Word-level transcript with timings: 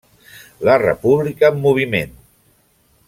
La 0.69 0.77
República 0.83 1.51
en 1.53 1.61
moviment! 1.67 2.17